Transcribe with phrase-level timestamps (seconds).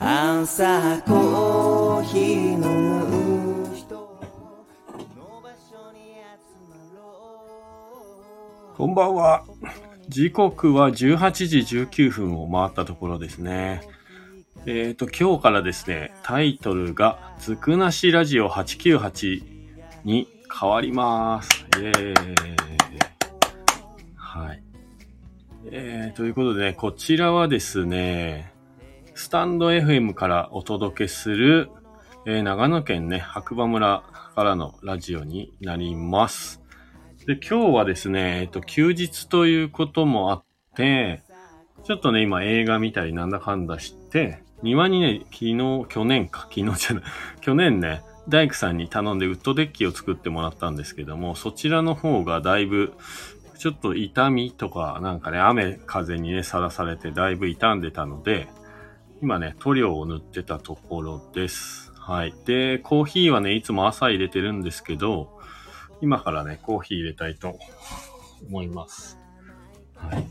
[0.00, 4.20] 朝コーヒー飲む人の
[5.42, 7.02] 場所に集まろ
[8.74, 9.44] うこんばんは。
[10.08, 10.94] 時刻は18
[11.48, 13.82] 時19分を回ったところですね。
[14.66, 19.42] えっ、と、今日からですね、タイトルが、つくなしラジオ898
[20.04, 20.28] に
[20.60, 21.66] 変わります。
[21.76, 22.14] イェーイ。
[24.14, 24.62] はい。
[25.72, 28.52] えー、ということでね、こちらはですね、
[29.18, 31.70] スタンド FM からお届けする、
[32.24, 34.04] えー長野県ね、白馬村
[34.36, 36.62] からのラジオになります。
[37.26, 40.44] で、今日はですね、えっと、休日ということもあっ
[40.76, 41.24] て、
[41.82, 47.02] ちょっとね、今映画見たりなんだかんだして、庭にね、昨日、去年か、昨日じゃない、
[47.42, 52.92] 去年ね、大工さんに頼んでウッドデッキを作ってもらったんですけども、そちらの方がだいぶ、
[53.58, 58.46] ちょっと痛みとか、なんかね、雨風にね、さらされてだいぶ傷んでたので、
[59.20, 61.92] 今ね、塗料を塗ってたところです。
[61.96, 62.34] はい。
[62.44, 65.40] で、コーヒーはね、いつも朝入れてるんですけど、
[66.00, 67.58] 今からね、コーヒー入れたいと
[68.46, 69.18] 思います。
[69.96, 70.24] はい。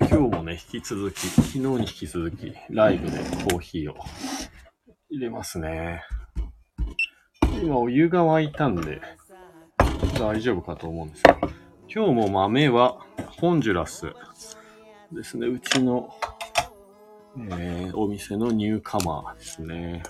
[0.00, 3.96] 今日もね、引き続き、昨日に引き続き、ライブでコーヒーを
[5.10, 6.02] 入れますね。
[7.62, 9.02] 今お湯が沸いたんで、
[10.18, 11.38] 大丈夫かと思うんですけど、
[11.90, 12.98] 今日も豆は
[13.40, 14.12] ホンジュラス
[15.10, 15.46] ですね。
[15.46, 16.14] うちの、
[17.50, 20.02] えーお店のニューカマーですね。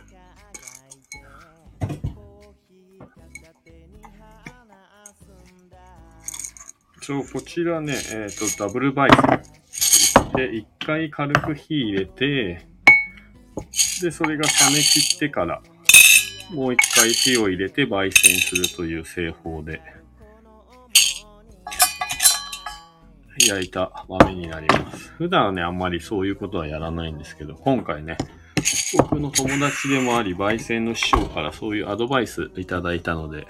[7.00, 9.10] そう、こちらね、えっ、と、ダブルバイ
[9.70, 12.66] スで、一回軽く火入れて、
[14.02, 15.62] で、それが冷め切ってから、
[16.52, 19.80] もう一回火を入れて焙煎するという製法で、
[23.48, 25.12] 焼いた豆になります。
[25.12, 28.16] 普段はね、あんまりそういうことはやらないんですけど、今回ね、
[28.96, 33.46] 僕の友達でもあり、焙煎の師匠からそういうアドバイスいただいたので、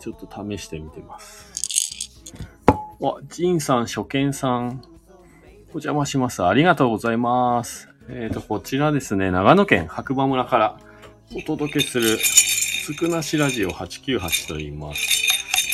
[0.00, 1.52] ちょっと試してみてます。
[2.68, 4.82] あ、ジンさん、初見さん、
[5.68, 6.44] お邪魔します。
[6.44, 7.88] ありがとうございます。
[8.08, 10.78] えっ、と、こちらですね、長野県白馬村から
[11.34, 15.21] お届けする、つくなしラジオ898と言います。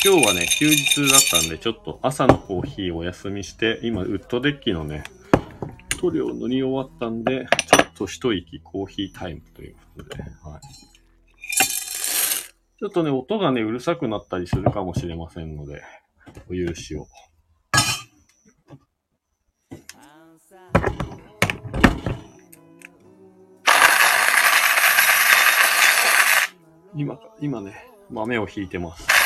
[0.01, 5.03] 今日はね、休日だったんで、ちょっと朝のコーヒーお休みして、今、ウッドデッキのね、
[5.99, 10.31] 塗料塗り終わったんで、ちょっと一息コーヒータイムということで、はい。
[12.79, 15.83] ちょっとね、音がね、うるさくなったりするかもしれませんので、
[16.49, 17.05] お許しを。
[26.95, 29.18] 今、今ね、豆をひいてます。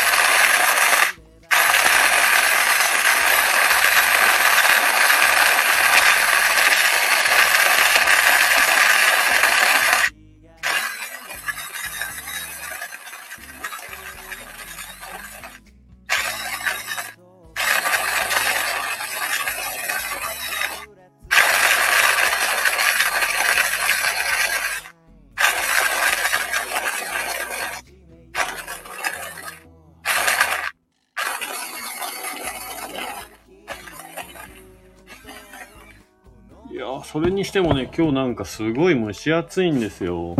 [37.14, 40.32] それにしてもね、今日なんかすごい蒸し暑いんですよ。
[40.32, 40.40] はい。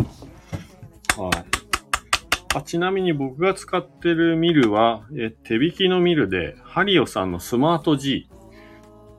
[2.52, 8.28] あちなみに僕が使ってるミルは、え手引きのミルで、ハリオさんのスマート G。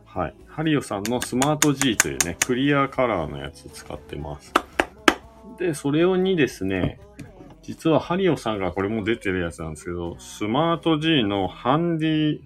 [0.04, 0.36] はい。
[0.50, 4.52] ハリオさんのスマート G というね、クリアカラーのやつ使ってます。
[5.58, 7.00] で、それをにですね、
[7.62, 12.40] 実はハリオさんがこれも出てるやつなんですけど、スマート G のハンディ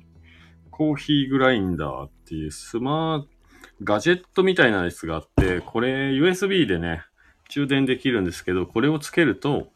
[0.70, 3.39] コーヒーグラインダーっていうスマート
[3.84, 7.04] ガジェットみたいなやつがあって、これ USB でね、
[7.50, 9.70] 充電できるんですけど、これをつけると、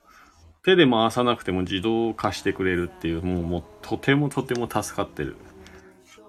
[0.63, 5.35] 手で回さなくても自動化してくれるっていう、もうもうとてもとても助かってる。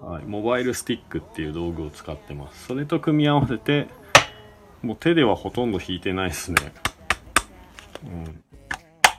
[0.01, 2.67] はい、モバイルスティックっていう道具を使ってます。
[2.67, 3.87] それと組み合わせて、
[4.81, 6.57] もう手ではほとんど弾いてないですね。
[8.03, 8.43] うん。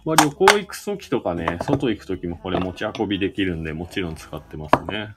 [0.04, 5.14] まあ旅行行く時とかね、外行く時もこれ持ち運びできるんで、もちろん使ってますね。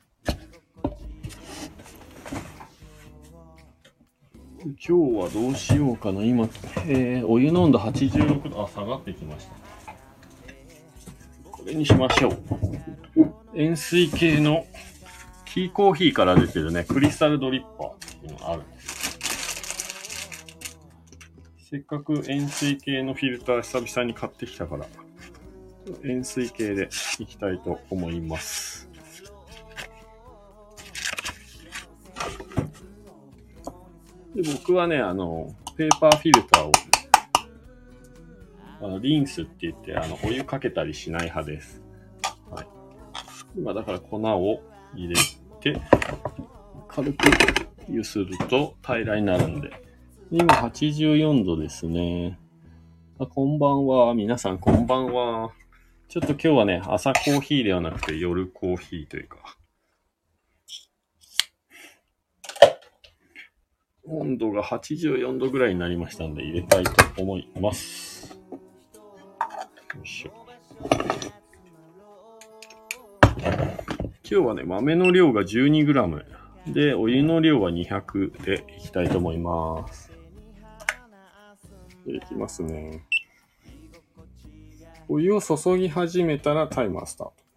[4.61, 6.21] 今日はどうしようかな。
[6.21, 6.49] 今、
[6.85, 9.53] えー、お湯飲んだ86度、あ、下がってきました。
[11.49, 12.37] これにしましょう。
[13.55, 14.65] 塩水系の
[15.45, 19.19] キーコーヒーから出てるね、クリスタルドリッパーっていうのがあるんです。
[21.71, 24.85] せっかく塩水系のフィルター久々に買ってきたから、
[26.03, 26.89] 塩水系で
[27.19, 28.68] いきたいと思います。
[34.35, 36.71] で僕はね、あの、ペーパーフィルターを、
[38.81, 41.81] あの、リンスって言って、あの、お湯かけたりしない派です。
[42.51, 42.67] はい。
[43.57, 44.61] 今だから粉を
[44.93, 45.15] 入れ
[45.59, 45.81] て、
[46.87, 47.17] 軽く
[47.89, 49.71] 揺すると平らになるんで。
[50.31, 52.37] 今84度ですね。
[53.17, 54.13] あこんばんは。
[54.13, 55.51] 皆さんこんばんは。
[56.07, 59.58] ちょっと今日はね、朝コーヒーではなくて夜コーヒーというか。
[64.11, 66.91] 温度が84度ぐらいになりましたので入れたいと
[67.21, 68.39] 思います。
[69.95, 70.31] よいしょ。
[74.31, 76.23] 今日はね、豆の量が 12g
[76.67, 80.11] で、お湯の量は200でいきたいと思います。
[82.05, 83.05] いきますね。
[85.07, 87.48] お湯を注ぎ始めたらタイマースタート。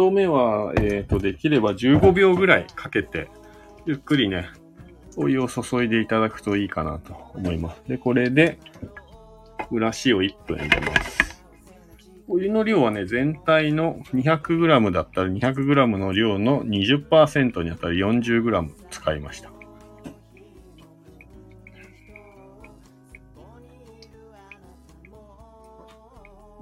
[0.00, 3.28] で1投目は、えっ、と、できれば15秒ぐらいかけて、
[3.84, 4.48] ゆっくりね、
[5.16, 7.82] お湯を注いでいただくといいかなと思います。
[7.86, 8.58] で、これで、
[9.70, 11.44] 蒸らしを1分入れます。
[12.28, 19.50] お湯の量はね、全体の 200g だったら 200g の量の20%にあたる 40g 使いました。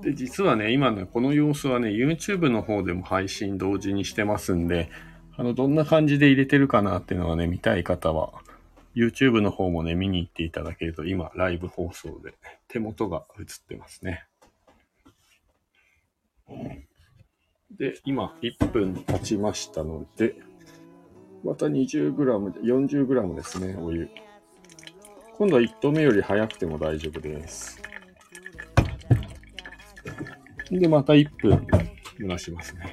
[0.02, 4.90] で、実はね、今ね、この様子はね、YouTube の方でも配信同時にしてますんで、
[5.36, 8.32] あの、どんな感じで入れてるかなっていうのがね、見たい方は、
[8.94, 12.34] YouTube の方もね、見に行っていただけると、今、ライブ放送で
[12.68, 14.24] 手元が映ってますね。
[17.78, 20.34] で、今、1分経ちましたので、
[21.44, 24.08] また 20g で、40g ですね、お湯。
[25.36, 27.80] 今度は1投目より早くても大丈夫です。
[30.70, 31.66] で、また1分
[32.20, 32.92] 蒸らしますね。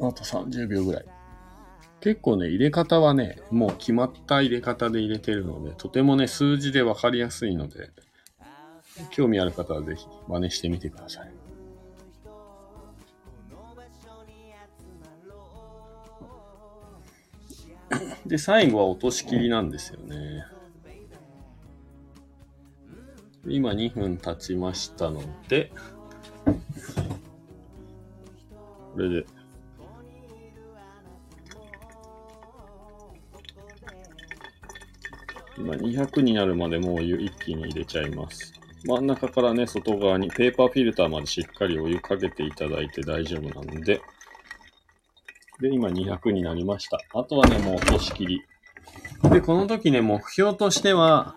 [0.00, 1.04] あと30秒ぐらい。
[2.00, 7.90] 結構ね、入れ方はね、もう決まった入れ方で入れてるので、とてもね、数字でわかりやすいので、
[9.10, 11.32] 興味ある方はぜひ真似してみてください。
[18.26, 20.44] で、最後は落とし切りなんですよね。
[23.46, 25.72] 今2分経ちましたので、
[28.94, 29.26] これで、
[35.58, 38.61] 今200になるまでもう一気に入れちゃいます。
[38.84, 44.00] 真ん中からね、外側にペーパーフィルターまでしっかりお湯かけていただいて大丈夫なんで。
[45.60, 47.00] で、今200になりました。
[47.14, 48.42] あとはね、もう落とし切り。
[49.30, 51.36] で、この時ね、目標としては、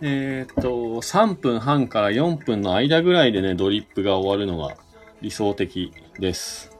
[0.00, 0.70] えーっと、
[1.02, 4.76] 3分半から4分の間ぐらいでね、ドリップが終わるのが
[5.20, 6.70] 理想的です。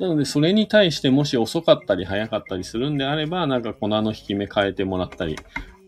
[0.00, 5.36] なので、それに対してもし遅かったり早かったりするんであれば、なんか粉の引き目変えてもらったり、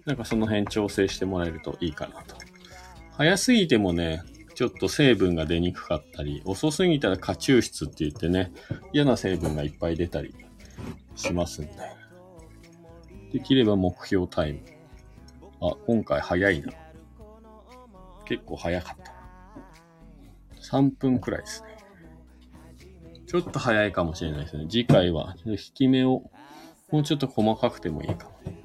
[0.06, 2.43] なんかその辺調整してもらえるといいかなと。
[3.16, 4.22] 早すぎてもね、
[4.54, 8.52] ちょっと成分が出にくかったり、遅すぎたら過抽出って言ってね、
[8.92, 10.34] 嫌な成分がいっぱい出たり
[11.14, 11.72] しますんで。
[13.32, 14.60] できれば目標タイム。
[15.60, 16.72] あ、今回早いな。
[18.26, 19.14] 結構早かった。
[20.76, 21.68] 3分くらいですね。
[23.26, 24.66] ちょっと早いかもしれないですね。
[24.68, 26.30] 次回は、引き目を
[26.90, 28.63] もうちょっと細かくてもいいかも。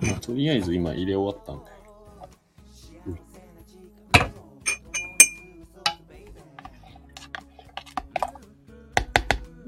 [0.00, 1.76] まあとりあえず今入れ終わったんで。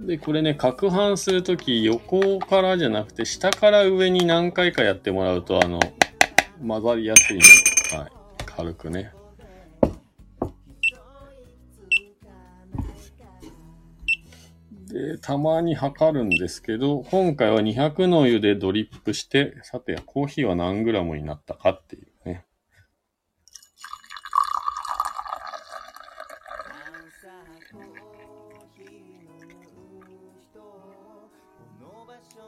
[0.08, 5.80] で、これね、攪拌するとき、横からじゃなくて、下から上に何回かやってもらうと、あの、
[6.66, 8.12] 混ざりやすいので、はい。
[8.46, 9.17] 軽くね。
[14.88, 22.46] で、たまに測るんですけど、今回は200の湯でドリップして、さて、コーヒーは何グラムになったかっていうね。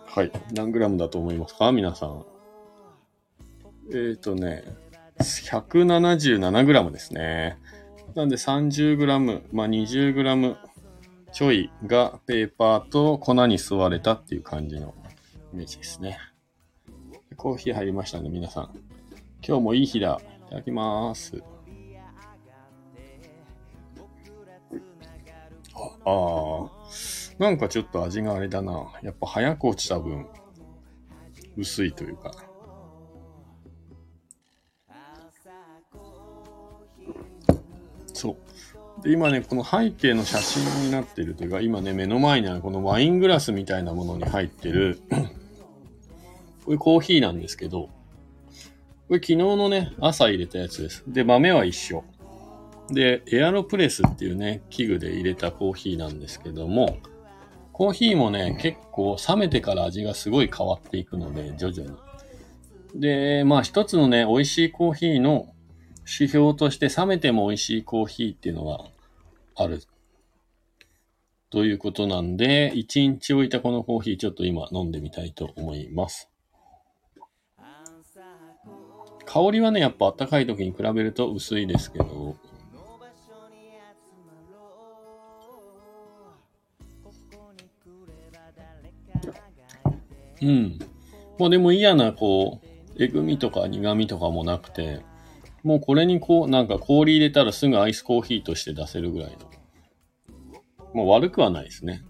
[0.07, 0.33] はい。
[0.55, 1.71] 何グラムだと思いますか？
[1.73, 2.25] 皆さん。
[3.91, 4.65] えっ、ー、とね、
[5.19, 7.59] 177グラムですね。
[8.15, 10.57] なんで30グラム、まあ20グラム
[11.33, 14.95] ちょいがペーパーと粉に吸われたっていう感じの
[15.53, 16.19] イメージですね。
[17.37, 18.71] コーヒー入りましたね、皆さん。
[19.47, 20.21] 今日もいい日だ。
[20.47, 21.43] いただきます。
[26.05, 26.71] ああ、
[27.39, 28.93] なんかちょっと味があれだな。
[29.03, 30.27] やっぱ早く落ちた分、
[31.57, 32.33] 薄いというか。
[39.03, 45.01] で、今ね、この背景の写真になってるというか、今ね、目の前にあるこのワイングラスみたいなものに入ってる、
[46.65, 47.89] これコーヒーなんですけど、
[49.09, 51.03] これ昨日のね、朝入れたやつです。
[51.07, 52.05] で、豆は一緒。
[52.91, 56.99] で、エアロプレスっていうね、器具で入れたコーヒーなんですけども、
[57.73, 63.01] コーヒーもね、結構冷めてから味がすごい変わっていくので、徐々に。
[63.01, 65.47] で、まあ一つのね、美味しいコーヒーの
[66.11, 68.85] 指標として冷めても美味しいコーヒーっていうのが
[69.55, 69.83] ある。
[71.51, 76.29] ということなんで、1日置いたこのコーヒーちょっと今飲んでみたいと思います。
[79.25, 82.37] 香りはね、やっぱ暖かい時に比べると薄いですけど、
[90.43, 90.79] うん。
[91.39, 95.01] もうでも嫌な、こう、えぐみとか苦みとかもなくて、
[95.63, 99.39] もうこれにこう、なんか氷入れたらすぐアイスコーヒーとして出せるぐらいの。
[100.95, 102.03] もう悪くはないですね。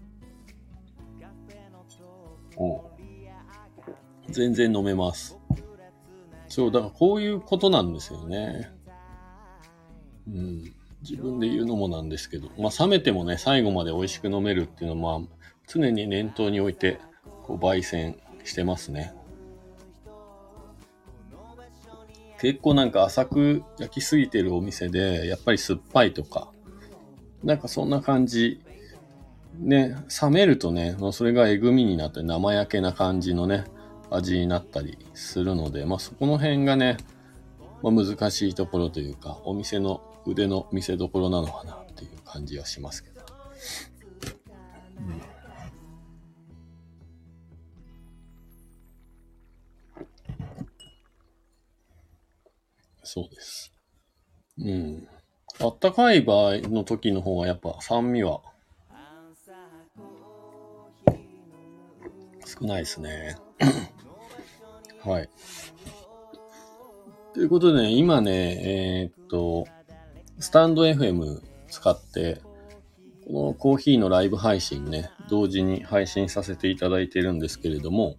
[2.57, 2.67] う
[4.29, 4.33] ん。
[4.33, 5.37] 全然飲めます。
[6.47, 8.71] そう、だからこういうことなんですよね。
[10.27, 10.73] うん。
[11.01, 15.29] 自分で言うのもなんですけど、まあ冷めてもね、最後まで美味しく飲めるっていうのは、まあ、
[15.67, 16.99] 常に念頭に置いて、
[17.43, 19.13] こう、焙煎してますね。
[22.41, 26.51] 結構なんか浅く焼きすぎてるお店で、やっぱり酸っぱいとか、
[27.43, 28.61] なんかそんな感じ。
[29.59, 33.65] ね、冷めるとね、もうそれがえぐみになって生焼けな感じのね、
[34.09, 36.97] 味になったりするので、まあそこの辺がね、
[37.83, 43.21] まあ、難しいところというか、お店の腕の見せ所なのかなっていう感じはしますけど。
[44.97, 45.30] うん
[53.13, 53.73] そうです。
[54.57, 55.05] うん。
[55.59, 58.39] あったかい場合の時の方がやっぱ酸味は
[62.45, 63.35] 少ないですね。
[65.03, 65.29] はい。
[67.33, 69.65] ということでね、今ね、えーっと、
[70.39, 72.41] スタンド FM 使って、
[73.27, 78.15] このコーヒーのライブ配信ね、同時に配信させていただいてるんですけれども、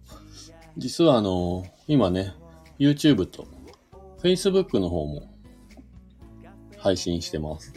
[0.77, 2.35] 実はあの、今ね、
[2.77, 3.47] YouTube と
[4.23, 5.29] Facebook の方も
[6.77, 7.73] 配信してます。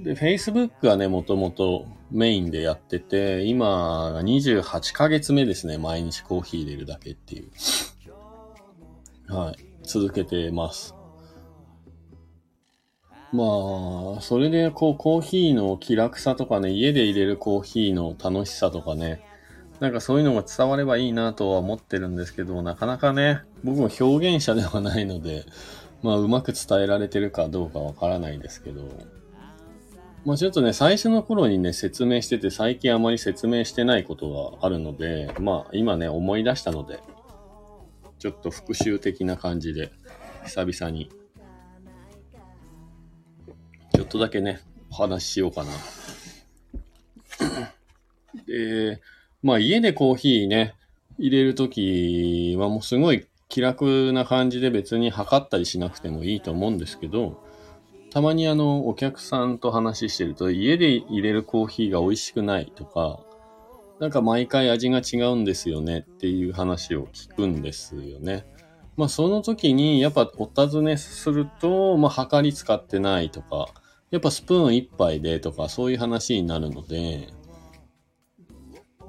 [0.00, 5.78] で、Facebook はね、もともとメインでやってて、今が28ヶ月目ですね。
[5.78, 7.50] 毎日コーヒー入れるだけっていう。
[9.32, 9.56] はい。
[9.82, 10.94] 続けてます。
[13.32, 13.44] ま
[14.18, 19.22] あ、それでこうコーヒーの気楽さとかね、家で入れるコーヒーの楽しさとかね、
[19.78, 25.44] なんかそういうのが伝わればいいなとは思ってるんですけど、なかなかね、僕も表現者ではないので、
[26.02, 28.88] まあうまく伝えられてるかどうかわからないですけど、
[30.24, 37.00] まあちょっとね、最初の頃にね、説明してて、最近あまり説明してないことがあるので、まあ今ね、思い出したので、
[38.18, 39.92] ちょっと復習的な感じで、
[40.44, 41.10] 久々に、
[43.94, 45.70] ちょっとだけね、お話ししようかな。
[48.46, 49.00] で、
[49.42, 50.74] まあ家でコーヒーね、
[51.18, 57.42] 入れるときはもうすごい気楽な感じで別に測ったりしなくてもいいと思うんですけど、
[58.10, 63.20] たまにあの、お客さんと話してると、家で入れるコーヒーが美味しくないとか、
[63.98, 68.46] なんか毎回味が違うんですよねっていう話を聞くんですよね。
[68.96, 73.68] まあその時にやっぱお尋ねすると、まあ測り使ってないとか、
[74.10, 77.28] やっぱスプーン一杯でとかそういう話になるので、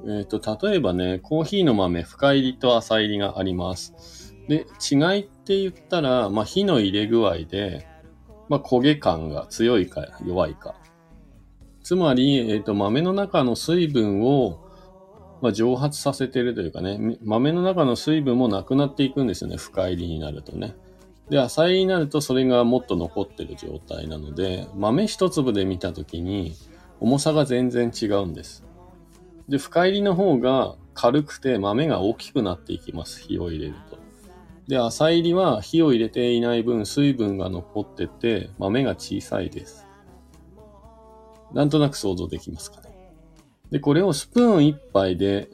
[0.07, 4.20] えっ、と、例えばね、コーヒーの豆、深入りと浅入りがあります。
[4.51, 7.87] で、違いって言ったら、まあ火の入れ具合で、
[8.49, 10.75] まあ焦げ感が強いか弱いか。
[11.83, 14.59] つまり、えっ、と、豆の中の水分を、
[15.41, 20.75] まあ、蒸発させてるというかね、豆の中の水分もなくなっていくんですよね、深入りになるとね。
[21.29, 26.55] で、浅入りになるとそれがもっと残ってる状態なので、豆一粒で見たときに
[26.99, 28.65] 重さが全然違うんです。
[29.47, 33.90] で、深入りの方が軽くて豆が大きくなっていきます、火を入れると。
[34.71, 39.85] で、浅入りは火を入れていない分水分が残ってて豆が小さいです。
[41.51, 42.87] なんとなく想像できますかね。
[43.69, 45.49] で、これをスプーン1杯で、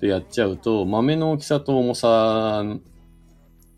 [0.00, 2.64] でやっちゃうと、豆の大きさと重さ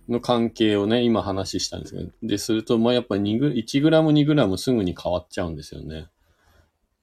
[0.09, 6.07] の関係をね、今話したんですけど、で、すると、まあ、やっぱ2グ、1グラム2グラムすぐに変わっちゃうんですよね。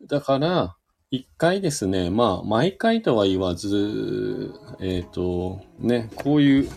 [0.07, 0.75] だから、
[1.12, 6.69] 1回ですね、まあ、毎回とは言わず、えっ、と、ね、こういう、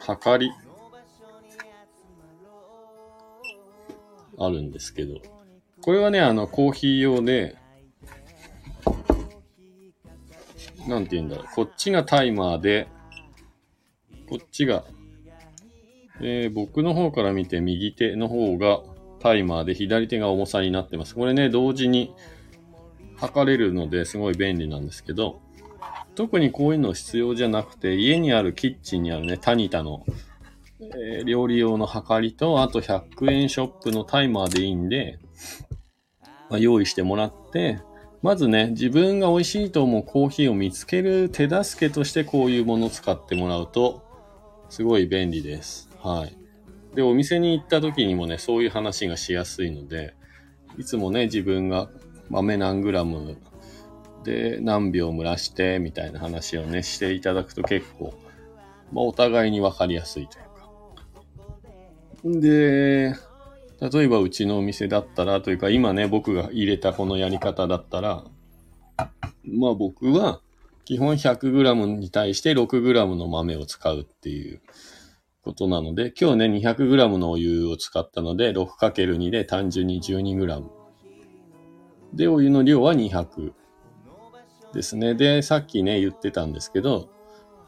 [0.00, 0.52] 測り、
[4.38, 5.20] あるんですけど、
[5.82, 7.56] これはね、あの、コーヒー用で、
[10.88, 11.46] なんて言うんだろう。
[11.54, 12.88] こっちがタイマーで、
[14.28, 14.84] こっちが、
[16.22, 18.80] えー僕の方から見て右手の方が
[19.20, 21.14] タイマーで左手が重さになってます。
[21.14, 22.12] これね、同時に
[23.16, 25.40] 測れるのですごい便利なんですけど、
[26.20, 30.04] 特にこういうの必要じゃなくて、家にあるキッチンにあるね、タニタの、
[30.78, 35.18] えー料理用の測りと、あと100円ショップのタイマーでいいんで、
[36.50, 37.80] まあ、用意してもらって、
[38.20, 44.02] まずね、自分が美味しいと思うコーヒーを見つける手助けとしてこういうものを使ってもらうと、
[44.68, 45.88] すごい便利です。
[46.02, 46.36] はい。
[46.94, 50.12] で、お店に行った時にもね、そういう話がしやすいので、
[50.76, 51.88] いつもね、自分が
[52.28, 53.38] 豆何グラム
[54.24, 58.14] で何秒蒸らしてみたいな話をね、していただくと結構、
[58.92, 60.44] まあ、お互いに分かりやすいという
[62.34, 62.40] か。
[62.40, 63.14] で、
[63.80, 68.24] 例えばうちのお店だったら、というか今ね、僕が入れたこのやり方だったら、
[69.44, 70.40] まあ僕は
[70.84, 74.60] 基本 100g に対して 6g の豆を使うっていう
[75.42, 80.64] ことなので、今日ね、200g のお湯を使ったので、6×2 で単純に 12g。
[82.12, 83.52] で、お湯の量は200
[84.72, 85.14] ですね。
[85.14, 87.08] で、さっきね、言ってたんですけど、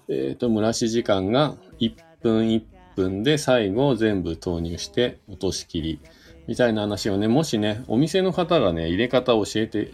[0.08, 2.62] えっ、と、蒸らし時間が1分1
[2.96, 6.00] 分で最後全部投入して落とし切り
[6.46, 9.92] みたいな話をね、もしね、お店の方がね、入れ方を教えて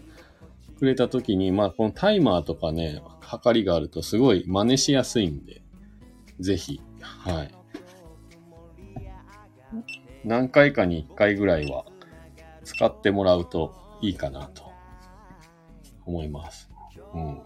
[0.78, 5.62] くれた時に、まあ、このタイマーとかね、測りがあるとすごい真似しやすいんで、
[6.40, 7.54] ぜひ、はい。
[10.24, 11.84] 何回かに1回ぐらいは
[12.64, 14.72] 使ってもらうといいかなと
[16.06, 16.70] 思います。
[17.14, 17.42] うん。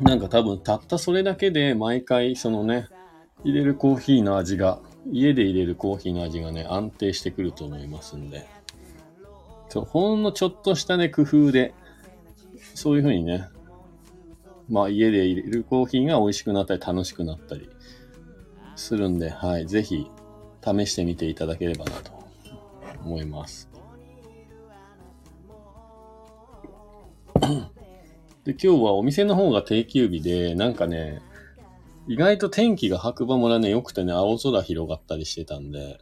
[0.00, 2.88] なんか多分たったそれだけで毎回そのね、
[3.44, 8.46] 入れるコーヒーの味が、家で入れるコーヒーの味がね、安定してくると思いますんで。
[9.68, 11.74] そう、ほんのちょっとしたね、工夫で、
[12.74, 13.48] そういう風にね、
[14.68, 17.68] まあ家で入れるコーヒーが美味しくなったり楽しくなったり
[18.76, 20.10] するんで、はい、ぜひ
[20.64, 22.12] 試してみていただければなと
[23.04, 23.71] 思います。
[28.44, 31.22] で、今日はお店の方が定休日で、なんかね、
[32.08, 36.00] 意外と天気が白馬村ね、良くてね、青空広がったりしてたんで、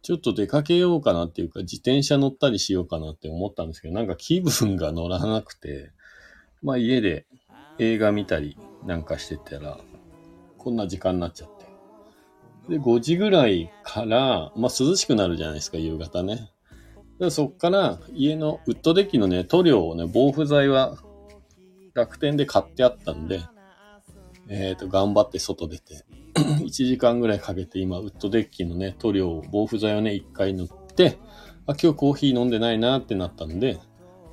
[0.00, 5.90] ちょっと出かけようかなっていうか、自転車乗ったりしようかなって思ったんですけど、なんか気分が乗らなくて、
[6.62, 7.26] まあ家で
[7.78, 9.78] 映画見たりなんかしてたら、
[10.56, 11.50] こんな時間になっちゃっ
[12.68, 12.72] て。
[12.76, 16.50] で、5時ぐらいから、まあ涼しくなるじゃないですか、夕方ね。
[17.18, 20.96] でそっから家のウッドデッキのね、塗料をね、防腐剤は
[21.94, 23.40] 楽天で買ってあったんで、
[24.48, 26.04] えっ、と、頑張って外出て、
[26.34, 31.18] 1時間ぐらいかけて今、ウッドデッキのね、塗料を、防腐剤をね、1回塗って、
[31.66, 33.78] あ、今日コーヒー飲んでないなってなったんで、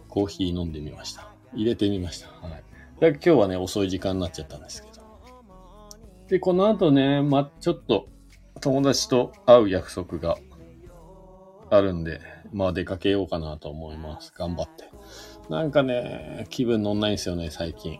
[0.07, 1.33] コーヒー飲んでみました。
[1.53, 2.27] 入れてみました。
[2.27, 2.63] はい。
[2.99, 5.03] で今日はね、遅い時間になっちゃったんですけど。
[6.29, 8.07] で、この後ね、ま、ちょっと、
[8.61, 10.37] 友達と会う約束が
[11.69, 14.33] あるんで、まあ出かけようかなと思います。
[14.35, 14.89] 頑張って。
[15.49, 17.99] なんかね、気分乗んないんですよね、最近。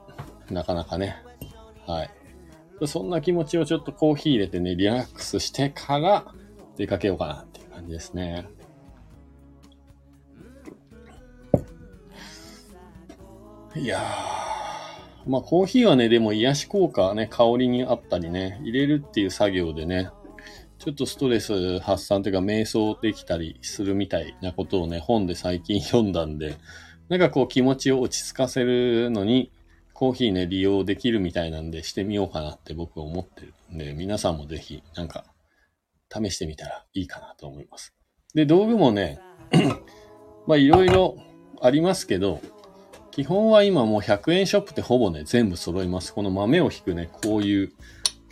[0.50, 1.18] なかなかね。
[1.86, 2.10] はい。
[2.88, 6.26] そんな気持ちをちょっとコーヒー入れてね、リラックスしてから
[6.76, 8.48] 出かけようかなっていう感じですね。
[13.76, 15.30] いやー。
[15.30, 20.10] まあコーヒーはね、でも癒し効果ね、香りにあったりね、入れるっていう作業でね、
[20.86, 26.58] ちょっとストレス発散というか瞑想できたりするみたいなことをね、本で最近読んだんで、
[27.10, 29.52] なんかこう気持ちを落ち着かせるのに、
[29.94, 35.26] コーヒーね、利用できるみたいなんでしてみようかなって僕は思ってるんで、皆さんもぜひ、なんか、
[36.08, 37.96] 試してみたらいいかなと思います。
[38.36, 39.20] で、道具もね、
[40.46, 41.18] まあいろいろ
[41.62, 42.42] ありますけど、
[43.10, 46.14] 基本は今もう100円ショップってほぼね、全部揃います。
[46.14, 47.74] この豆を引くね、こういう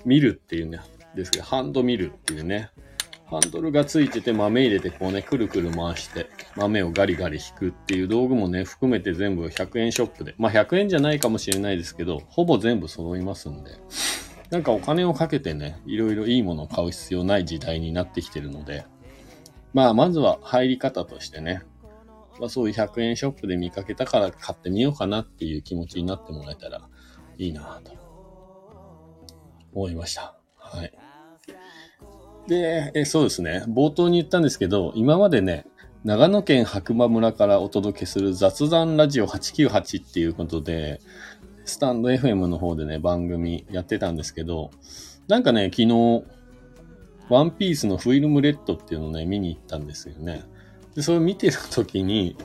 [0.05, 0.81] ミルっていうね、
[1.15, 2.71] ですけど、ハンドミルっていうね、
[3.25, 10.35] ハンドルがついてて豆入れてこうね、くるくる回して豆をガリガリ引くっていう道具もね、含めて全部100円ショップで。
[10.37, 13.71] まあ100円じゃないかもしれないですけど、ほぼ全部揃いますんで。
[14.51, 18.85] なんかお金をかけてね、いろいろいいものを買う必要ない時代になってきてるので、
[19.73, 21.63] まあまずは入り方としてね、
[22.39, 26.87] まあ、そういう100円ショップで見かけたから買ってみようかなっていう気持ちになってもらえたら
[27.37, 27.93] いいなと
[29.73, 30.35] 思いました。
[30.57, 31.02] はい。
[32.47, 33.63] で、えそうですね。
[33.67, 35.65] 冒頭に言ったんですけど、今までね、
[36.03, 40.99] 長野県白馬村からお届けする雑談ラジオ898っていうことで、
[41.63, 44.71] スタンド FM の方でね、番組やってたんですけど、
[45.29, 46.23] なんかね、昨日、
[47.29, 50.43] ワンピースのフィルムレッドっていうのをね、見に行ったんですよね。
[50.93, 52.35] で、それ見てる時に、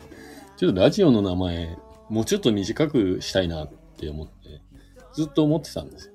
[0.58, 1.78] ちょっとラジオの名前、
[2.10, 4.60] もうちょっと短くしたいなって思って、
[5.14, 6.14] ずっと思ってたんですよ。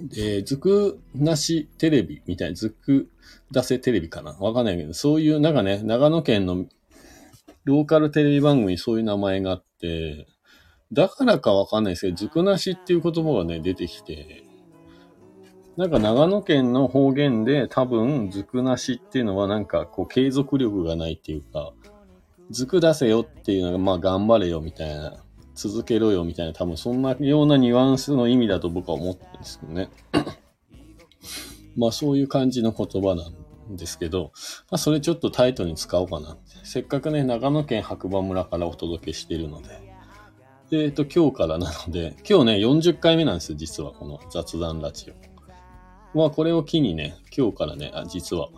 [0.00, 3.08] で、ずくなしテレビみたいな、ずく
[3.50, 4.32] 出せテレビかな。
[4.32, 6.66] わかんないけど、そういう、なんかね、長野県の
[7.64, 10.26] ローカルテレビ番組にそういう名前があって、
[10.92, 14.44] だからかわかんないですけど、ずくなしっていう言葉がね、出てきて、
[15.76, 21.72] なんか長野県の方言で多分、ずくなしっていうのはなんかこう継続力がないっていうか、
[22.50, 25.22] ずく出せよっていうのがまあ頑張れよみたいな、
[25.58, 29.90] 続けろよみたいな多分そんなようなニュアンスの意味だと僕は思ってるんですけどね。
[31.76, 33.28] まあそういう感じの言葉な
[33.72, 34.30] んですけど、
[34.70, 36.42] まあそれちょっとタイトに使おうかなって。
[36.62, 39.68] せっかくね、長野県白馬村からお届けしているので。
[40.70, 46.16] で、えっと、今日からなので、今日ね、40回目なんですよ、実は、この雑談ラジオ。
[46.16, 48.50] まあこれを機にね、今日からね、あ実は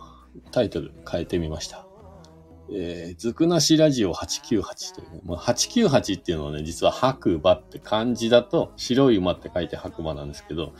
[0.51, 1.87] タイトル変えてみました。
[2.73, 10.73] えー、ずくなしラジオ898という、ね、まあ、898っていうのはね、実は白馬って漢字だと白い馬って書いて白馬なんですけど、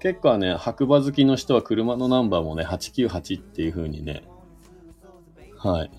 [0.00, 4.24] 結構ね、白馬好きの人は車のナンバーもね、898っていう風にね、
[5.58, 5.90] はい。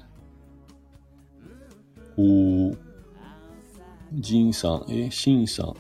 [2.18, 2.78] おー、
[4.14, 5.76] ジンさん、え、シンさん。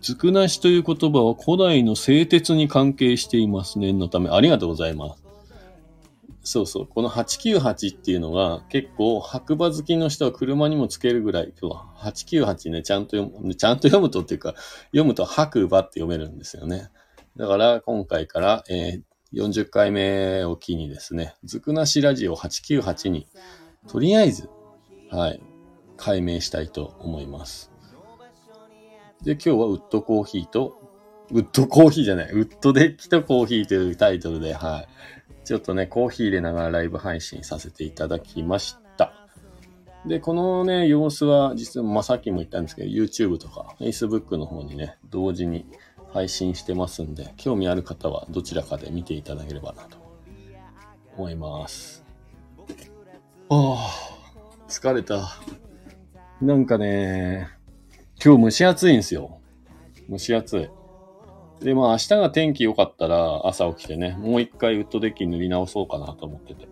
[0.00, 3.78] ずくなしという言葉は古代の製鉄に関係しています。
[3.78, 5.23] 念のため、ありがとうございます。
[6.44, 6.86] そうそう。
[6.86, 14.54] この898っていうのが結構白馬好きの人は車にもつけるぐらい、今日は898ね、ちゃんと読む、ちゃんと読むとっていうか、
[14.92, 16.90] 読むと白馬って読めるんですよね。
[17.36, 19.02] だから今回から、えー
[19.34, 23.26] 40回目を機にですね、ずくなしラジオ898に、
[23.88, 24.48] とりあえず、
[25.10, 25.42] はい、
[25.96, 27.72] 解明したいと思います。
[29.22, 30.80] で、今日はウッドコーヒーと、
[31.32, 34.88] ウッドコーヒーじゃない、ウッドデッキとコーヒーというタイトルで、はい。
[35.44, 39.12] ちょっとね、コーヒー入れながらライブ配信させていただきました。
[40.06, 45.66] で、このね、様子は、実は、まあ、さっきも言ったんですけど、YouTube とか Facebook の方にね、同時に
[46.12, 49.96] 配信してますんで、興味ある方はどちらかで見ていただければなと
[51.16, 52.04] 思います。
[53.48, 53.90] あ
[54.68, 55.38] あ、疲れた。
[56.40, 57.48] なんかね、
[58.22, 59.38] 今日蒸し暑いんですよ。
[60.10, 60.70] 蒸し暑い。
[61.60, 66.68] で、まあ明日が天気良かったら朝起きてね、もう一回ウッドデッキ塗り直そうかなと思ってて。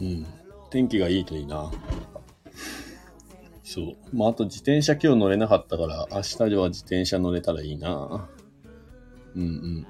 [0.00, 0.26] うん。
[0.70, 1.70] 天気がいいといいな。
[3.62, 3.96] そう。
[4.12, 8.28] まああと自転車今日乗れなかったから、明日では自転車乗れたらいいな。
[9.34, 9.86] うんうんうん。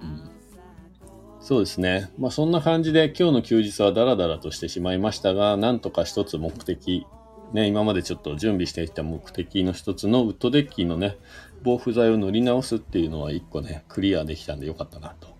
[1.40, 2.10] そうですね。
[2.18, 7.06] まあそんな感じで今日の休日はダラダラとしてしまいましたが、なんとか一つ目的、
[7.52, 11.16] ね、今までちょっと準備してきた目的の一つのウッドデッキのね、
[11.66, 15.36] 防腐剤を塗り直すっていうのは一個ね、クリアできたんでよかったなと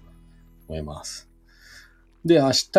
[0.69, 1.31] 思います。
[2.25, 2.73] で、明日、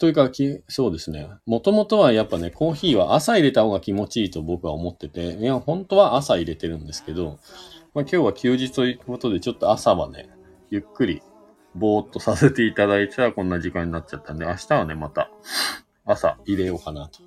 [0.00, 0.28] というか、
[0.66, 1.30] そうですね。
[1.46, 7.38] もともとはやっぱね、コーヒーは朝入れた方が気持ちいいと僕は思ってて、いや、本当は朝入れてるんですけど、
[7.94, 10.28] まあ、今日は休日ということで、ちょっと朝はね、
[10.70, 11.22] ゆっくり、
[11.76, 15.30] ぼーっとさせていただいたらこんな時間になっちゃったんで、明日はね、また、
[16.04, 17.20] 朝入れようかなと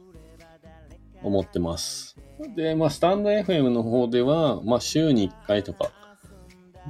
[1.23, 2.17] 思ってます。
[2.55, 5.91] で、まあ、スタンド FM の方では、まあ、週に1回とか、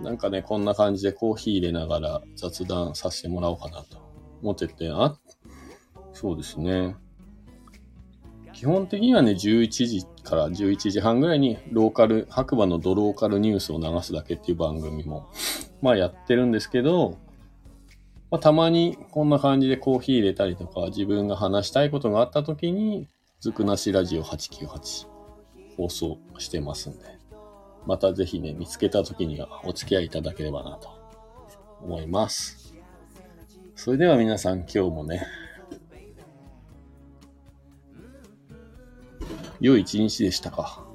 [0.02, 3.98] なんかね、こんな感じでコーヒー入れながら雑談させてもらおうかなと
[4.42, 5.18] 思ってて、あ、
[6.14, 6.96] そうですね。
[8.54, 15.30] 基本的にはね、11時から11時半ぐらいにローカル、白馬のドローカルニュースを流すだけっていう番組も、
[15.82, 17.18] まあやってるんですけど、
[18.30, 23.08] まあ、たまにこんな感じでコーヒー入れたりとか、自分が話したいことがあった時に、
[23.40, 25.11] ずくなしラジオ898
[25.82, 27.18] 放送してますんで、
[27.88, 30.90] またぜひね、見つけた時にはお付き合いいただければなと
[31.82, 32.76] 思います。
[33.76, 35.26] それでは皆さん今日もね、
[39.60, 40.86] 良い一日でしたか。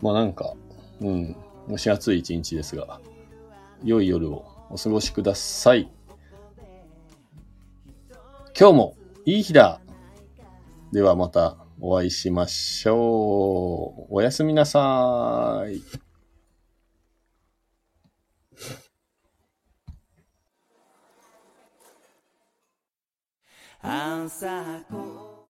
[0.00, 0.54] まあなんか、
[1.00, 1.36] うん、
[1.68, 3.00] 蒸し暑い一日ですが、
[3.82, 5.90] 良い夜をお過ごしください。
[8.56, 9.80] 今日もいい日だ
[10.92, 14.14] ではまたお会いしましょう。
[14.14, 15.82] おやすみなさい。
[23.82, 25.29] 朝こ